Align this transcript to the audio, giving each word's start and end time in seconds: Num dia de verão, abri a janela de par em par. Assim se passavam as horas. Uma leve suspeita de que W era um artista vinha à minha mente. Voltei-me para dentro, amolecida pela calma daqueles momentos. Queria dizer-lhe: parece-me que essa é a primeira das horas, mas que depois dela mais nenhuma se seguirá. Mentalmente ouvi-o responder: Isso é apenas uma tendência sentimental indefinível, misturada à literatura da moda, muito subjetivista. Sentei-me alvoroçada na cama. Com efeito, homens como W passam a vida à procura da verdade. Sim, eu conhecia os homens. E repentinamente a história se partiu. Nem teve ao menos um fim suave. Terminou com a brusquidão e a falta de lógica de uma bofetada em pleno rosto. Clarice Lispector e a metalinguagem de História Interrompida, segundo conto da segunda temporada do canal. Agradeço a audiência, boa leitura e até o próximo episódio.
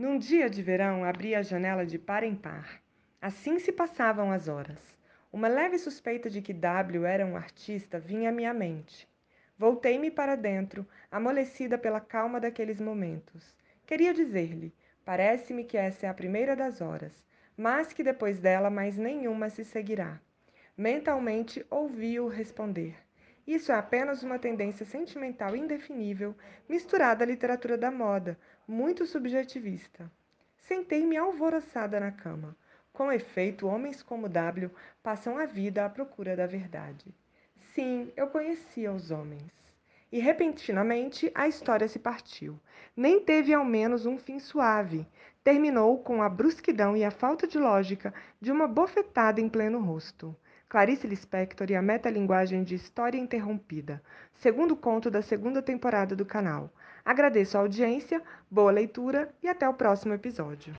Num 0.00 0.16
dia 0.16 0.48
de 0.48 0.62
verão, 0.62 1.04
abri 1.04 1.34
a 1.34 1.42
janela 1.42 1.84
de 1.84 1.98
par 1.98 2.22
em 2.24 2.34
par. 2.34 2.80
Assim 3.20 3.58
se 3.58 3.70
passavam 3.70 4.32
as 4.32 4.48
horas. 4.48 4.78
Uma 5.30 5.46
leve 5.46 5.76
suspeita 5.76 6.30
de 6.30 6.40
que 6.40 6.54
W 6.54 7.04
era 7.04 7.26
um 7.26 7.36
artista 7.36 7.98
vinha 8.00 8.30
à 8.30 8.32
minha 8.32 8.54
mente. 8.54 9.06
Voltei-me 9.58 10.10
para 10.10 10.36
dentro, 10.36 10.88
amolecida 11.10 11.76
pela 11.76 12.00
calma 12.00 12.40
daqueles 12.40 12.80
momentos. 12.80 13.54
Queria 13.84 14.14
dizer-lhe: 14.14 14.74
parece-me 15.04 15.64
que 15.64 15.76
essa 15.76 16.06
é 16.06 16.08
a 16.08 16.14
primeira 16.14 16.56
das 16.56 16.80
horas, 16.80 17.22
mas 17.54 17.92
que 17.92 18.02
depois 18.02 18.40
dela 18.40 18.70
mais 18.70 18.96
nenhuma 18.96 19.50
se 19.50 19.66
seguirá. 19.66 20.18
Mentalmente 20.78 21.62
ouvi-o 21.68 22.26
responder: 22.26 22.96
Isso 23.50 23.72
é 23.72 23.74
apenas 23.74 24.22
uma 24.22 24.38
tendência 24.38 24.86
sentimental 24.86 25.56
indefinível, 25.56 26.36
misturada 26.68 27.24
à 27.24 27.26
literatura 27.26 27.76
da 27.76 27.90
moda, 27.90 28.38
muito 28.64 29.04
subjetivista. 29.04 30.08
Sentei-me 30.68 31.16
alvoroçada 31.16 31.98
na 31.98 32.12
cama. 32.12 32.56
Com 32.92 33.10
efeito, 33.10 33.66
homens 33.66 34.04
como 34.04 34.28
W 34.28 34.70
passam 35.02 35.36
a 35.36 35.46
vida 35.46 35.84
à 35.84 35.90
procura 35.90 36.36
da 36.36 36.46
verdade. 36.46 37.12
Sim, 37.74 38.12
eu 38.16 38.28
conhecia 38.28 38.92
os 38.92 39.10
homens. 39.10 39.50
E 40.12 40.20
repentinamente 40.20 41.28
a 41.34 41.48
história 41.48 41.88
se 41.88 41.98
partiu. 41.98 42.56
Nem 42.96 43.18
teve 43.18 43.52
ao 43.52 43.64
menos 43.64 44.06
um 44.06 44.16
fim 44.16 44.38
suave. 44.38 45.04
Terminou 45.42 45.98
com 46.04 46.22
a 46.22 46.28
brusquidão 46.28 46.96
e 46.96 47.02
a 47.02 47.10
falta 47.10 47.48
de 47.48 47.58
lógica 47.58 48.14
de 48.40 48.52
uma 48.52 48.68
bofetada 48.68 49.40
em 49.40 49.48
pleno 49.48 49.80
rosto. 49.80 50.36
Clarice 50.70 51.04
Lispector 51.04 51.68
e 51.68 51.74
a 51.74 51.82
metalinguagem 51.82 52.62
de 52.62 52.76
História 52.76 53.18
Interrompida, 53.18 54.00
segundo 54.34 54.76
conto 54.76 55.10
da 55.10 55.20
segunda 55.20 55.60
temporada 55.60 56.14
do 56.14 56.24
canal. 56.24 56.72
Agradeço 57.04 57.58
a 57.58 57.60
audiência, 57.60 58.22
boa 58.48 58.70
leitura 58.70 59.34
e 59.42 59.48
até 59.48 59.68
o 59.68 59.74
próximo 59.74 60.14
episódio. 60.14 60.72